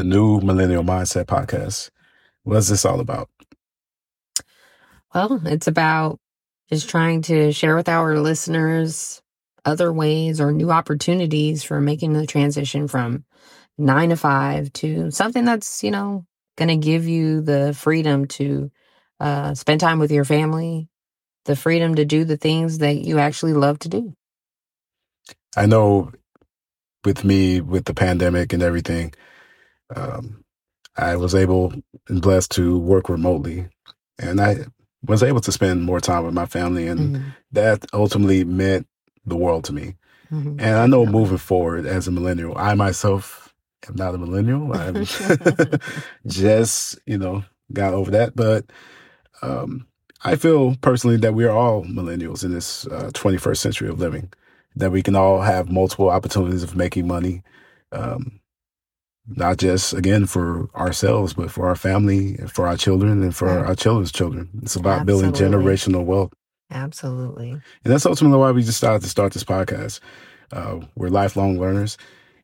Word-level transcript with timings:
new 0.00 0.40
Millennial 0.40 0.82
Mindset 0.82 1.26
podcast. 1.26 1.90
What's 2.44 2.68
this 2.68 2.84
all 2.84 3.00
about? 3.00 3.28
Well, 5.14 5.40
it's 5.44 5.66
about 5.66 6.18
just 6.70 6.88
trying 6.88 7.22
to 7.22 7.52
share 7.52 7.76
with 7.76 7.88
our 7.88 8.18
listeners 8.18 9.20
other 9.64 9.92
ways 9.92 10.40
or 10.40 10.52
new 10.52 10.70
opportunities 10.70 11.62
for 11.62 11.80
making 11.80 12.14
the 12.14 12.26
transition 12.26 12.88
from 12.88 13.24
nine 13.78 14.08
to 14.08 14.16
five 14.16 14.72
to 14.72 15.10
something 15.10 15.44
that's, 15.44 15.84
you 15.84 15.90
know, 15.90 16.24
going 16.56 16.68
to 16.68 16.76
give 16.76 17.06
you 17.06 17.42
the 17.42 17.74
freedom 17.74 18.26
to 18.26 18.70
uh, 19.20 19.54
spend 19.54 19.80
time 19.80 19.98
with 19.98 20.10
your 20.10 20.24
family, 20.24 20.88
the 21.44 21.56
freedom 21.56 21.94
to 21.94 22.04
do 22.04 22.24
the 22.24 22.36
things 22.36 22.78
that 22.78 22.96
you 22.96 23.18
actually 23.18 23.52
love 23.52 23.78
to 23.80 23.88
do. 23.88 24.14
I 25.56 25.66
know 25.66 26.12
with 27.04 27.24
me, 27.24 27.60
with 27.60 27.84
the 27.84 27.94
pandemic 27.94 28.52
and 28.52 28.62
everything, 28.62 29.12
um, 29.96 30.44
I 30.96 31.16
was 31.16 31.34
able 31.34 31.72
and 32.08 32.20
blessed 32.20 32.50
to 32.52 32.78
work 32.78 33.08
remotely. 33.08 33.68
And 34.18 34.40
I 34.40 34.66
was 35.04 35.22
able 35.22 35.40
to 35.40 35.52
spend 35.52 35.82
more 35.82 36.00
time 36.00 36.24
with 36.24 36.34
my 36.34 36.46
family. 36.46 36.86
And 36.86 37.16
mm-hmm. 37.16 37.28
that 37.52 37.84
ultimately 37.92 38.44
meant 38.44 38.86
the 39.24 39.36
world 39.36 39.64
to 39.64 39.72
me. 39.72 39.94
Mm-hmm. 40.30 40.60
And 40.60 40.76
I 40.76 40.86
know 40.86 41.06
moving 41.06 41.38
forward 41.38 41.86
as 41.86 42.08
a 42.08 42.10
millennial, 42.10 42.56
I 42.56 42.74
myself 42.74 43.54
am 43.88 43.96
not 43.96 44.14
a 44.14 44.18
millennial. 44.18 44.72
I'm 44.76 45.04
just, 46.26 46.98
you 47.06 47.18
know, 47.18 47.44
got 47.72 47.94
over 47.94 48.10
that. 48.12 48.36
But 48.36 48.66
um, 49.40 49.86
I 50.24 50.36
feel 50.36 50.76
personally 50.76 51.16
that 51.18 51.34
we 51.34 51.44
are 51.44 51.56
all 51.56 51.84
millennials 51.84 52.44
in 52.44 52.52
this 52.52 52.86
uh, 52.86 53.10
21st 53.12 53.56
century 53.56 53.88
of 53.88 53.98
living, 53.98 54.32
that 54.76 54.92
we 54.92 55.02
can 55.02 55.16
all 55.16 55.40
have 55.40 55.70
multiple 55.70 56.10
opportunities 56.10 56.62
of 56.62 56.76
making 56.76 57.06
money. 57.06 57.42
Um, 57.90 58.40
not 59.26 59.56
just 59.58 59.92
again 59.92 60.26
for 60.26 60.68
ourselves, 60.74 61.34
but 61.34 61.50
for 61.50 61.66
our 61.66 61.76
family, 61.76 62.36
for 62.48 62.66
our 62.66 62.76
children, 62.76 63.22
and 63.22 63.34
for 63.34 63.46
right. 63.46 63.66
our 63.66 63.74
children's 63.74 64.12
children. 64.12 64.48
It's 64.62 64.76
about 64.76 65.00
Absolutely. 65.00 65.30
building 65.30 65.52
generational 65.52 66.04
wealth. 66.04 66.32
Absolutely. 66.70 67.50
And 67.50 67.62
that's 67.84 68.06
ultimately 68.06 68.38
why 68.38 68.50
we 68.50 68.62
decided 68.62 69.02
to 69.02 69.08
start 69.08 69.32
this 69.32 69.44
podcast. 69.44 70.00
Uh, 70.50 70.80
we're 70.96 71.08
lifelong 71.08 71.58
learners, 71.58 71.96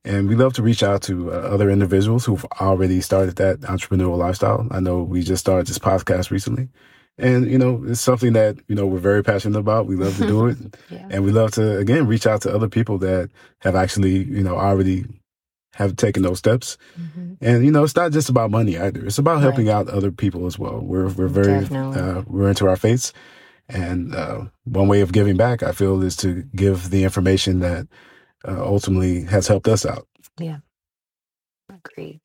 and 0.05 0.29
we 0.29 0.35
love 0.35 0.53
to 0.55 0.63
reach 0.63 0.83
out 0.83 1.03
to 1.03 1.33
uh, 1.33 1.37
other 1.37 1.71
individuals 1.71 2.25
who've 2.25 2.45
already 2.61 3.01
started 3.01 3.37
that 3.37 3.61
entrepreneurial 3.61 4.17
lifestyle. 4.17 4.67
I 4.71 4.81
know 4.81 5.03
we 5.03 5.23
just 5.23 5.41
started 5.41 5.67
this 5.67 5.79
podcast 5.79 6.31
recently. 6.31 6.69
And, 7.21 7.51
you 7.51 7.59
know, 7.59 7.83
it's 7.85 8.01
something 8.01 8.33
that, 8.35 8.59
you 8.69 8.77
know, 8.77 8.87
we're 8.87 9.01
very 9.01 9.25
passionate 9.25 9.59
about. 9.59 9.87
We 9.87 9.97
love 9.97 10.17
to 10.19 10.27
do 10.27 10.47
it. 10.49 10.57
yeah. 10.89 11.09
And 11.11 11.25
we 11.25 11.33
love 11.33 11.51
to, 11.53 11.77
again, 11.79 12.07
reach 12.07 12.29
out 12.29 12.43
to 12.43 12.55
other 12.55 12.69
people 12.69 12.97
that 12.99 13.31
have 13.59 13.75
actually, 13.75 14.19
you 14.19 14.45
know, 14.45 14.57
already 14.57 15.05
have 15.79 15.95
taken 15.95 16.23
those 16.25 16.39
steps. 16.39 16.77
Mm-hmm. 17.01 17.35
And, 17.41 17.65
you 17.65 17.71
know, 17.71 17.85
it's 17.85 17.95
not 17.95 18.11
just 18.11 18.29
about 18.29 18.51
money 18.51 18.77
either. 18.77 19.07
It's 19.07 19.19
about 19.19 19.41
helping 19.41 19.69
right. 19.69 19.75
out 19.75 19.89
other 19.89 20.11
people 20.11 20.47
as 20.47 20.59
well. 20.59 20.81
We're, 20.81 21.09
we're 21.09 21.29
very, 21.29 21.65
uh, 21.65 22.23
we're 22.27 22.49
into 22.49 22.69
our 22.69 22.77
faiths 22.77 23.13
and 23.69 24.15
uh, 24.15 24.47
one 24.65 24.89
way 24.89 25.03
of 25.03 25.13
giving 25.13 25.37
back, 25.37 25.63
I 25.63 25.73
feel, 25.73 26.03
is 26.03 26.17
to 26.17 26.43
give 26.57 26.91
the 26.91 27.05
information 27.05 27.61
that 27.61 27.87
uh, 28.47 28.61
ultimately 28.65 29.23
has 29.25 29.47
helped 29.47 29.69
us 29.69 29.87
out. 29.87 30.09
Yeah. 30.39 30.59
Agreed. 31.71 32.21